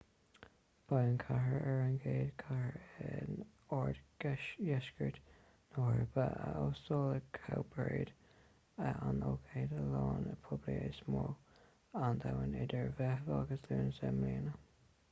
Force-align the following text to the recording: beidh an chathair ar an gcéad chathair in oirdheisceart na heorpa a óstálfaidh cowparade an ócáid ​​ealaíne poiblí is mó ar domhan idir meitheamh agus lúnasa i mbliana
beidh 0.91 1.01
an 1.07 1.17
chathair 1.23 1.57
ar 1.71 1.81
an 1.87 1.97
gcéad 2.05 2.31
chathair 2.45 3.17
in 3.25 3.35
oirdheisceart 3.79 5.19
na 5.75 5.85
heorpa 5.91 6.25
a 6.47 6.49
óstálfaidh 6.63 7.29
cowparade 7.41 8.15
an 8.95 9.23
ócáid 9.33 9.77
​​ealaíne 9.83 10.35
poiblí 10.49 10.79
is 10.89 11.03
mó 11.17 11.25
ar 12.05 12.19
domhan 12.27 12.59
idir 12.65 12.91
meitheamh 13.03 13.33
agus 13.41 13.69
lúnasa 13.73 14.11
i 14.13 14.21
mbliana 14.21 14.57